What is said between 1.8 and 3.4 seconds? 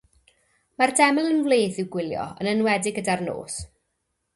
i'w gwylio yn enwedig gyda'r